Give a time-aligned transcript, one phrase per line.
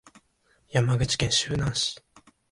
[0.71, 2.01] 山口県周南市